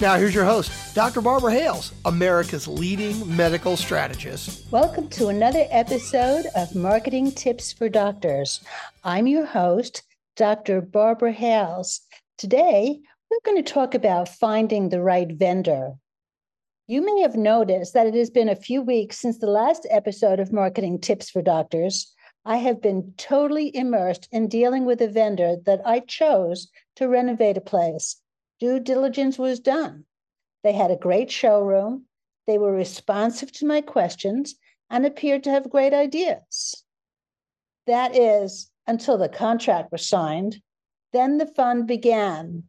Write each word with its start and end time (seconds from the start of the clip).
Now, 0.00 0.16
here's 0.16 0.34
your 0.34 0.46
host, 0.46 0.94
Dr. 0.94 1.20
Barbara 1.20 1.52
Hales, 1.52 1.92
America's 2.06 2.66
leading 2.66 3.36
medical 3.36 3.76
strategist. 3.76 4.64
Welcome 4.72 5.10
to 5.10 5.28
another 5.28 5.66
episode 5.68 6.46
of 6.56 6.74
Marketing 6.74 7.30
Tips 7.30 7.70
for 7.70 7.90
Doctors. 7.90 8.64
I'm 9.04 9.26
your 9.26 9.44
host, 9.44 10.02
Dr. 10.36 10.80
Barbara 10.80 11.32
Hales. 11.32 12.00
Today, 12.38 12.98
we're 13.30 13.40
going 13.44 13.62
to 13.62 13.72
talk 13.72 13.94
about 13.94 14.30
finding 14.30 14.88
the 14.88 15.02
right 15.02 15.30
vendor. 15.30 15.92
You 16.86 17.04
may 17.04 17.20
have 17.20 17.36
noticed 17.36 17.92
that 17.92 18.06
it 18.06 18.14
has 18.14 18.30
been 18.30 18.48
a 18.48 18.56
few 18.56 18.80
weeks 18.80 19.18
since 19.18 19.36
the 19.36 19.50
last 19.50 19.86
episode 19.90 20.40
of 20.40 20.50
Marketing 20.50 20.98
Tips 20.98 21.28
for 21.28 21.42
Doctors. 21.42 22.10
I 22.46 22.56
have 22.56 22.80
been 22.80 23.12
totally 23.18 23.70
immersed 23.76 24.28
in 24.32 24.48
dealing 24.48 24.86
with 24.86 25.02
a 25.02 25.08
vendor 25.08 25.56
that 25.66 25.82
I 25.84 26.00
chose 26.00 26.68
to 26.96 27.06
renovate 27.06 27.58
a 27.58 27.60
place. 27.60 28.16
Due 28.60 28.78
diligence 28.78 29.38
was 29.38 29.58
done. 29.58 30.04
They 30.62 30.72
had 30.72 30.90
a 30.90 30.96
great 30.96 31.30
showroom. 31.30 32.04
They 32.46 32.58
were 32.58 32.72
responsive 32.72 33.50
to 33.52 33.66
my 33.66 33.80
questions 33.80 34.54
and 34.90 35.06
appeared 35.06 35.44
to 35.44 35.50
have 35.50 35.70
great 35.70 35.94
ideas. 35.94 36.84
That 37.86 38.14
is, 38.14 38.70
until 38.86 39.16
the 39.16 39.28
contract 39.28 39.90
was 39.90 40.06
signed. 40.06 40.60
Then 41.12 41.38
the 41.38 41.46
fun 41.46 41.86
began, 41.86 42.64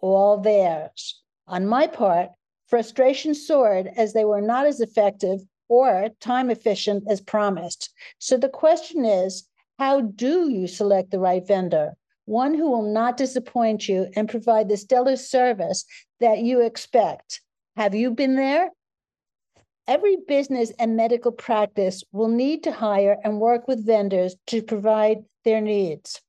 all 0.00 0.38
theirs. 0.38 1.22
On 1.46 1.66
my 1.66 1.86
part, 1.86 2.30
frustration 2.66 3.34
soared 3.34 3.88
as 3.96 4.12
they 4.12 4.24
were 4.24 4.40
not 4.40 4.66
as 4.66 4.80
effective 4.80 5.40
or 5.68 6.08
time 6.20 6.50
efficient 6.50 7.04
as 7.08 7.20
promised. 7.20 7.90
So 8.18 8.36
the 8.36 8.48
question 8.48 9.04
is 9.04 9.48
how 9.78 10.00
do 10.00 10.50
you 10.50 10.66
select 10.66 11.10
the 11.10 11.20
right 11.20 11.46
vendor? 11.46 11.96
One 12.30 12.54
who 12.54 12.70
will 12.70 12.92
not 12.92 13.16
disappoint 13.16 13.88
you 13.88 14.06
and 14.14 14.28
provide 14.28 14.68
the 14.68 14.76
stellar 14.76 15.16
service 15.16 15.84
that 16.20 16.38
you 16.38 16.60
expect. 16.60 17.40
Have 17.76 17.92
you 17.92 18.12
been 18.12 18.36
there? 18.36 18.70
Every 19.88 20.16
business 20.28 20.70
and 20.78 20.96
medical 20.96 21.32
practice 21.32 22.04
will 22.12 22.28
need 22.28 22.62
to 22.62 22.70
hire 22.70 23.16
and 23.24 23.40
work 23.40 23.66
with 23.66 23.84
vendors 23.84 24.36
to 24.46 24.62
provide 24.62 25.24
their 25.44 25.60
needs. 25.60 26.22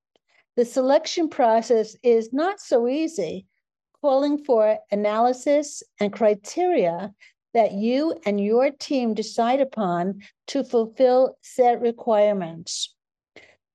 The 0.55 0.65
selection 0.65 1.29
process 1.29 1.95
is 2.01 2.33
not 2.33 2.59
so 2.59 2.87
easy, 2.87 3.45
calling 4.01 4.43
for 4.43 4.79
analysis 4.89 5.83
and 5.99 6.11
criteria 6.11 7.13
that 7.53 7.73
you 7.73 8.15
and 8.25 8.43
your 8.43 8.71
team 8.71 9.13
decide 9.13 9.61
upon 9.61 10.21
to 10.47 10.63
fulfill 10.63 11.37
set 11.41 11.79
requirements. 11.79 12.95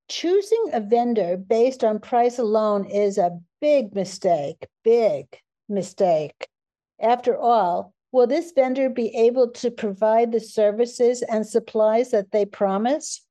Choosing 0.08 0.70
a 0.72 0.80
vendor 0.80 1.36
based 1.36 1.82
on 1.82 1.98
price 1.98 2.38
alone 2.38 2.84
is 2.84 3.18
a 3.18 3.40
big 3.60 3.94
mistake, 3.94 4.68
big 4.84 5.26
mistake. 5.68 6.48
After 7.00 7.36
all, 7.36 7.92
will 8.12 8.28
this 8.28 8.52
vendor 8.52 8.88
be 8.88 9.08
able 9.16 9.50
to 9.50 9.70
provide 9.70 10.30
the 10.30 10.40
services 10.40 11.22
and 11.22 11.46
supplies 11.46 12.12
that 12.12 12.30
they 12.30 12.44
promise? 12.44 13.26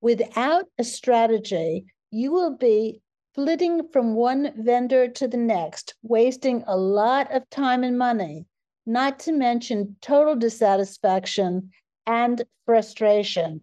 Without 0.00 0.64
a 0.76 0.82
strategy, 0.82 1.86
you 2.10 2.32
will 2.32 2.56
be 2.56 3.00
flitting 3.34 3.88
from 3.88 4.14
one 4.14 4.52
vendor 4.56 5.06
to 5.06 5.28
the 5.28 5.36
next, 5.36 5.94
wasting 6.02 6.64
a 6.66 6.76
lot 6.76 7.32
of 7.32 7.48
time 7.48 7.84
and 7.84 7.96
money, 7.96 8.44
not 8.84 9.20
to 9.20 9.32
mention 9.32 9.96
total 10.00 10.34
dissatisfaction 10.34 11.70
and 12.06 12.42
frustration. 12.66 13.62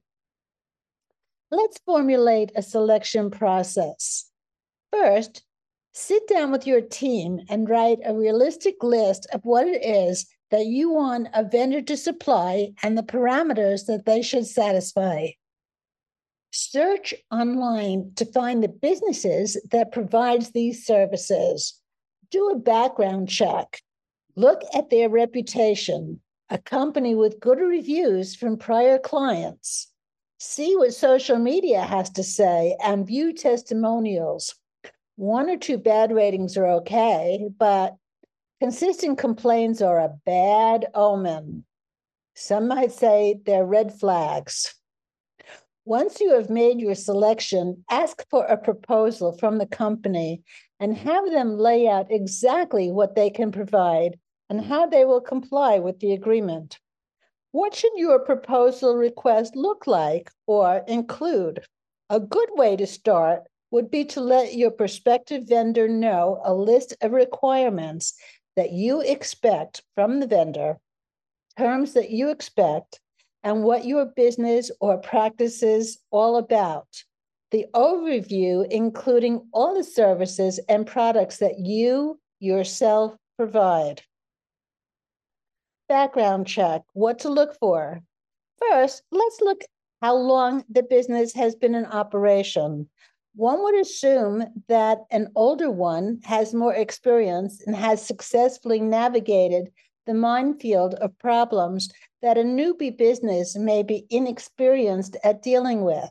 Let's 1.51 1.79
formulate 1.85 2.51
a 2.55 2.61
selection 2.61 3.31
process. 3.31 4.29
First, 4.91 5.43
Sit 5.91 6.27
down 6.27 6.51
with 6.51 6.67
your 6.67 6.81
team 6.81 7.41
and 7.49 7.67
write 7.67 7.99
a 8.05 8.15
realistic 8.15 8.83
list 8.83 9.27
of 9.33 9.43
what 9.43 9.67
it 9.67 9.83
is 9.83 10.27
that 10.51 10.65
you 10.65 10.91
want 10.91 11.27
a 11.33 11.43
vendor 11.43 11.81
to 11.81 11.97
supply 11.97 12.71
and 12.83 12.97
the 12.97 13.03
parameters 13.03 13.85
that 13.87 14.05
they 14.05 14.21
should 14.21 14.45
satisfy. 14.45 15.27
Search 16.51 17.13
online 17.31 18.13
to 18.15 18.25
find 18.25 18.63
the 18.63 18.69
businesses 18.69 19.59
that 19.71 19.91
provides 19.91 20.51
these 20.51 20.85
services. 20.85 21.79
Do 22.31 22.49
a 22.49 22.57
background 22.57 23.29
check. 23.29 23.81
Look 24.35 24.61
at 24.73 24.89
their 24.89 25.09
reputation, 25.09 26.21
a 26.49 26.57
company 26.57 27.13
with 27.13 27.39
good 27.39 27.59
reviews 27.59 28.35
from 28.35 28.57
prior 28.57 28.99
clients. 28.99 29.91
See 30.39 30.75
what 30.75 30.93
social 30.93 31.37
media 31.37 31.81
has 31.81 32.09
to 32.11 32.23
say 32.23 32.75
and 32.81 33.05
view 33.05 33.33
testimonials 33.33 34.55
one 35.19 35.49
or 35.49 35.57
two 35.57 35.77
bad 35.77 36.13
ratings 36.13 36.55
are 36.55 36.65
okay, 36.65 37.49
but 37.57 37.97
consistent 38.61 39.17
complaints 39.17 39.81
are 39.81 39.99
a 39.99 40.15
bad 40.25 40.85
omen. 40.95 41.65
Some 42.35 42.69
might 42.69 42.93
say 42.93 43.41
they're 43.45 43.65
red 43.65 43.99
flags. 43.99 44.73
Once 45.83 46.21
you 46.21 46.33
have 46.35 46.49
made 46.49 46.79
your 46.79 46.95
selection, 46.95 47.83
ask 47.91 48.25
for 48.29 48.45
a 48.45 48.55
proposal 48.55 49.33
from 49.33 49.57
the 49.57 49.65
company 49.65 50.41
and 50.79 50.95
have 50.95 51.29
them 51.29 51.57
lay 51.57 51.85
out 51.85 52.09
exactly 52.09 52.89
what 52.89 53.15
they 53.15 53.29
can 53.29 53.51
provide 53.51 54.17
and 54.49 54.63
how 54.63 54.85
they 54.85 55.03
will 55.03 55.19
comply 55.19 55.79
with 55.79 55.99
the 55.99 56.13
agreement. 56.13 56.79
What 57.51 57.73
should 57.73 57.93
your 57.95 58.19
proposal 58.19 58.95
request 58.95 59.55
look 59.55 59.87
like 59.87 60.29
or 60.45 60.83
include? 60.87 61.65
A 62.09 62.19
good 62.19 62.49
way 62.53 62.75
to 62.75 62.85
start 62.85 63.43
would 63.71 63.89
be 63.89 64.05
to 64.05 64.21
let 64.21 64.53
your 64.53 64.69
prospective 64.69 65.47
vendor 65.47 65.87
know 65.87 66.41
a 66.43 66.53
list 66.53 66.95
of 67.01 67.11
requirements 67.11 68.13
that 68.55 68.71
you 68.71 69.01
expect 69.01 69.81
from 69.95 70.19
the 70.19 70.27
vendor, 70.27 70.77
terms 71.57 71.93
that 71.93 72.11
you 72.11 72.29
expect, 72.29 72.99
and 73.43 73.63
what 73.63 73.85
your 73.85 74.05
business 74.05 74.69
or 74.79 74.97
practice 74.97 75.63
is 75.63 75.97
all 76.11 76.37
about. 76.37 77.03
The 77.51 77.65
overview, 77.73 78.67
including 78.69 79.47
all 79.53 79.73
the 79.73 79.83
services 79.83 80.59
and 80.69 80.85
products 80.85 81.37
that 81.37 81.57
you 81.57 82.19
yourself 82.39 83.15
provide. 83.37 84.03
Background 85.89 86.47
check 86.47 86.83
what 86.93 87.19
to 87.19 87.29
look 87.29 87.57
for. 87.59 88.01
First, 88.59 89.03
let's 89.11 89.41
look 89.41 89.61
how 90.01 90.15
long 90.15 90.63
the 90.69 90.83
business 90.83 91.33
has 91.33 91.55
been 91.55 91.75
in 91.75 91.85
operation 91.85 92.87
one 93.35 93.63
would 93.63 93.79
assume 93.79 94.43
that 94.67 95.05
an 95.11 95.29
older 95.33 95.71
one 95.71 96.19
has 96.25 96.53
more 96.53 96.73
experience 96.73 97.61
and 97.65 97.73
has 97.73 98.05
successfully 98.05 98.81
navigated 98.81 99.71
the 100.05 100.13
minefield 100.13 100.95
of 100.95 101.17
problems 101.19 101.89
that 102.21 102.37
a 102.37 102.43
newbie 102.43 102.97
business 102.97 103.55
may 103.55 103.81
be 103.81 104.05
inexperienced 104.09 105.15
at 105.23 105.41
dealing 105.41 105.83
with. 105.83 106.09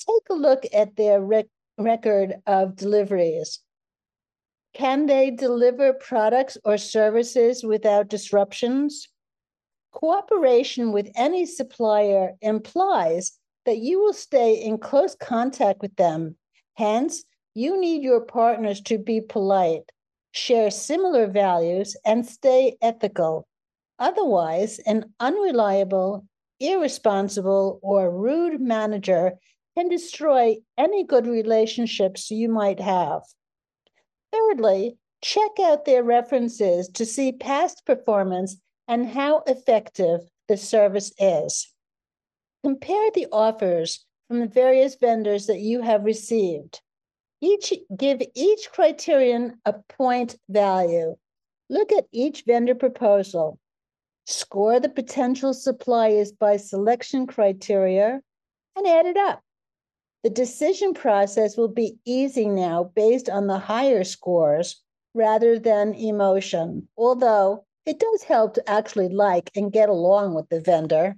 Take 0.00 0.30
a 0.30 0.34
look 0.34 0.64
at 0.72 0.96
their 0.96 1.20
rec- 1.20 1.46
record 1.78 2.42
of 2.46 2.74
deliveries. 2.74 3.60
Can 4.78 5.06
they 5.06 5.30
deliver 5.30 5.92
products 5.92 6.56
or 6.64 6.78
services 6.78 7.64
without 7.64 8.08
disruptions? 8.08 9.08
Cooperation 9.92 10.92
with 10.92 11.10
any 11.16 11.46
supplier 11.46 12.34
implies 12.40 13.32
that 13.66 13.78
you 13.78 14.00
will 14.00 14.12
stay 14.12 14.54
in 14.54 14.78
close 14.78 15.14
contact 15.16 15.80
with 15.82 15.96
them 15.96 16.36
Hence, 16.78 17.24
you 17.54 17.80
need 17.80 18.04
your 18.04 18.20
partners 18.20 18.80
to 18.82 18.98
be 18.98 19.20
polite, 19.20 19.90
share 20.30 20.70
similar 20.70 21.26
values, 21.26 21.96
and 22.04 22.24
stay 22.24 22.76
ethical. 22.80 23.48
Otherwise, 23.98 24.78
an 24.86 25.12
unreliable, 25.18 26.24
irresponsible, 26.60 27.80
or 27.82 28.16
rude 28.16 28.60
manager 28.60 29.32
can 29.76 29.88
destroy 29.88 30.58
any 30.78 31.02
good 31.02 31.26
relationships 31.26 32.30
you 32.30 32.48
might 32.48 32.78
have. 32.78 33.22
Thirdly, 34.32 34.98
check 35.22 35.58
out 35.60 35.84
their 35.84 36.02
references 36.02 36.88
to 36.90 37.04
see 37.04 37.32
past 37.32 37.84
performance 37.86 38.56
and 38.86 39.06
how 39.06 39.42
effective 39.46 40.20
the 40.48 40.56
service 40.56 41.12
is. 41.18 41.72
Compare 42.64 43.10
the 43.12 43.26
offers 43.32 44.04
from 44.26 44.40
the 44.40 44.46
various 44.46 44.96
vendors 44.96 45.46
that 45.46 45.60
you 45.60 45.82
have 45.82 46.04
received. 46.04 46.80
Each 47.40 47.72
give 47.96 48.20
each 48.34 48.70
criterion 48.72 49.60
a 49.64 49.74
point 49.88 50.36
value. 50.48 51.16
Look 51.70 51.92
at 51.92 52.06
each 52.10 52.44
vendor 52.46 52.74
proposal. 52.74 53.58
Score 54.26 54.80
the 54.80 54.88
potential 54.88 55.54
suppliers 55.54 56.32
by 56.32 56.56
selection 56.56 57.26
criteria 57.26 58.20
and 58.76 58.86
add 58.86 59.06
it 59.06 59.16
up. 59.16 59.42
The 60.24 60.30
decision 60.30 60.94
process 60.94 61.56
will 61.56 61.68
be 61.68 61.98
easy 62.04 62.48
now 62.48 62.90
based 62.94 63.28
on 63.28 63.46
the 63.46 63.58
higher 63.58 64.04
scores 64.04 64.82
rather 65.14 65.58
than 65.58 65.94
emotion, 65.94 66.88
although 66.96 67.64
it 67.86 67.98
does 67.98 68.24
help 68.24 68.54
to 68.54 68.68
actually 68.68 69.08
like 69.08 69.50
and 69.56 69.72
get 69.72 69.88
along 69.88 70.34
with 70.34 70.48
the 70.48 70.60
vendor. 70.60 71.16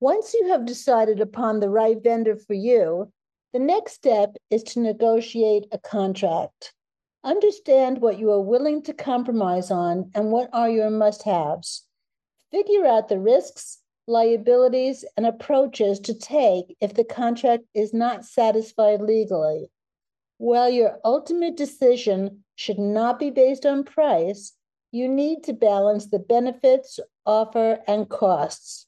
Once 0.00 0.34
you 0.34 0.48
have 0.48 0.64
decided 0.66 1.20
upon 1.20 1.60
the 1.60 1.70
right 1.70 2.02
vendor 2.02 2.36
for 2.36 2.54
you, 2.54 3.10
the 3.52 3.58
next 3.58 3.92
step 3.92 4.36
is 4.50 4.62
to 4.62 4.80
negotiate 4.80 5.66
a 5.72 5.78
contract. 5.78 6.72
Understand 7.24 8.00
what 8.00 8.18
you 8.18 8.30
are 8.30 8.40
willing 8.40 8.82
to 8.82 8.94
compromise 8.94 9.70
on 9.70 10.10
and 10.14 10.32
what 10.32 10.48
are 10.52 10.70
your 10.70 10.90
must 10.90 11.22
haves. 11.22 11.86
Figure 12.50 12.86
out 12.86 13.08
the 13.08 13.18
risks, 13.18 13.81
liabilities, 14.06 15.04
and 15.16 15.26
approaches 15.26 16.00
to 16.00 16.14
take 16.14 16.76
if 16.80 16.94
the 16.94 17.04
contract 17.04 17.64
is 17.74 17.92
not 17.94 18.24
satisfied 18.24 19.00
legally. 19.00 19.70
While 20.38 20.70
your 20.70 20.98
ultimate 21.04 21.56
decision 21.56 22.44
should 22.56 22.78
not 22.78 23.18
be 23.18 23.30
based 23.30 23.64
on 23.64 23.84
price, 23.84 24.52
you 24.90 25.08
need 25.08 25.44
to 25.44 25.52
balance 25.52 26.06
the 26.06 26.18
benefits, 26.18 26.98
offer, 27.24 27.80
and 27.86 28.08
costs. 28.08 28.86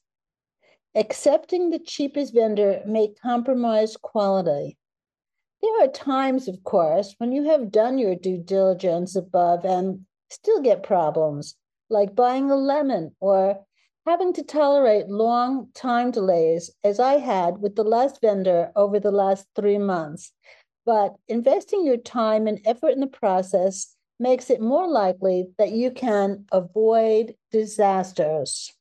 Accepting 0.93 1.69
the 1.69 1.79
cheapest 1.79 2.33
vendor 2.33 2.81
may 2.85 3.09
compromise 3.21 3.97
quality. 3.97 4.77
There 5.61 5.83
are 5.83 5.87
times, 5.87 6.47
of 6.47 6.63
course, 6.63 7.15
when 7.17 7.31
you 7.31 7.43
have 7.45 7.71
done 7.71 7.97
your 7.97 8.15
due 8.15 8.37
diligence 8.37 9.15
above 9.15 9.65
and 9.65 10.05
still 10.29 10.61
get 10.61 10.83
problems, 10.83 11.55
like 11.89 12.15
buying 12.15 12.51
a 12.51 12.55
lemon 12.55 13.15
or 13.19 13.65
having 14.05 14.33
to 14.33 14.43
tolerate 14.43 15.07
long 15.07 15.67
time 15.73 16.11
delays, 16.11 16.71
as 16.83 16.99
I 16.99 17.13
had 17.13 17.57
with 17.57 17.75
the 17.75 17.83
last 17.83 18.21
vendor 18.21 18.71
over 18.75 18.99
the 18.99 19.11
last 19.11 19.47
three 19.55 19.79
months. 19.79 20.31
But 20.85 21.15
investing 21.27 21.85
your 21.85 21.97
time 21.97 22.45
and 22.45 22.61
effort 22.65 22.89
in 22.89 22.99
the 22.99 23.07
process 23.07 23.95
makes 24.19 24.49
it 24.49 24.61
more 24.61 24.87
likely 24.87 25.47
that 25.57 25.71
you 25.71 25.89
can 25.89 26.45
avoid 26.51 27.35
disasters. 27.51 28.71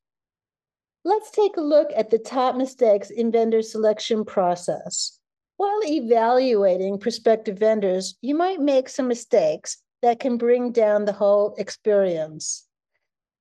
Let's 1.04 1.30
take 1.30 1.56
a 1.56 1.62
look 1.62 1.90
at 1.96 2.10
the 2.10 2.18
top 2.18 2.56
mistakes 2.56 3.10
in 3.10 3.32
vendor 3.32 3.62
selection 3.62 4.24
process. 4.24 5.18
While 5.56 5.80
evaluating 5.84 6.98
prospective 6.98 7.58
vendors, 7.58 8.16
you 8.20 8.34
might 8.34 8.60
make 8.60 8.88
some 8.88 9.08
mistakes 9.08 9.78
that 10.02 10.20
can 10.20 10.36
bring 10.36 10.72
down 10.72 11.04
the 11.04 11.12
whole 11.12 11.54
experience. 11.56 12.66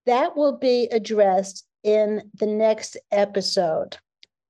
That 0.06 0.38
will 0.38 0.58
be 0.58 0.88
addressed 0.92 1.66
in 1.84 2.30
the 2.34 2.46
next 2.46 2.98
episode. 3.12 3.98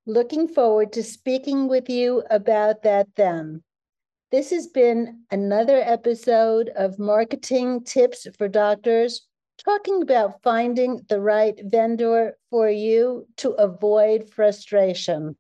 Looking 0.06 0.48
forward 0.48 0.94
to 0.94 1.04
speaking 1.04 1.68
with 1.68 1.90
you 1.90 2.24
about 2.30 2.84
that 2.84 3.08
then. 3.16 3.64
This 4.32 4.50
has 4.50 4.68
been 4.68 5.22
another 5.32 5.78
episode 5.78 6.70
of 6.76 6.98
Marketing 7.00 7.84
Tips 7.84 8.28
for 8.38 8.48
Doctors, 8.48 9.28
talking 9.64 10.02
about 10.02 10.42
finding 10.42 11.02
the 11.08 11.22
right 11.22 11.60
vendor 11.64 12.36
for 12.50 12.70
you 12.70 13.28
to 13.38 13.52
avoid 13.52 14.30
frustration. 14.30 15.36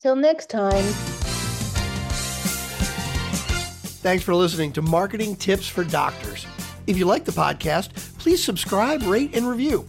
Till 0.00 0.16
next 0.16 0.48
time. 0.48 0.84
Thanks 4.04 4.22
for 4.22 4.34
listening 4.34 4.72
to 4.72 4.82
Marketing 4.82 5.34
Tips 5.34 5.66
for 5.66 5.82
Doctors. 5.82 6.46
If 6.86 6.98
you 6.98 7.06
like 7.06 7.24
the 7.24 7.32
podcast, 7.32 8.18
please 8.18 8.44
subscribe, 8.44 9.02
rate, 9.02 9.34
and 9.34 9.48
review. 9.48 9.88